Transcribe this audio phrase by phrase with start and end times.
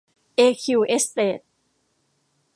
[0.35, 1.39] เอคิว เอสเตท